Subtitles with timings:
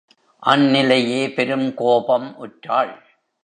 [0.43, 2.93] அந்நிலையே பெருங்கோபம் உற்றாள்.